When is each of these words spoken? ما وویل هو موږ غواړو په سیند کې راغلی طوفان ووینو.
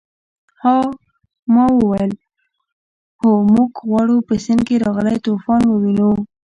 ما 1.53 1.63
وویل 1.77 2.11
هو 3.21 3.31
موږ 3.53 3.71
غواړو 3.87 4.17
په 4.27 4.33
سیند 4.43 4.61
کې 4.67 4.81
راغلی 4.85 5.17
طوفان 5.25 5.61
ووینو. 5.67 6.11